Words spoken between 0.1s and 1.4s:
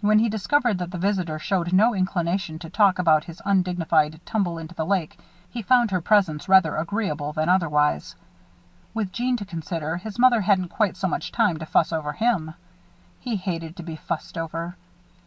he discovered that the visitor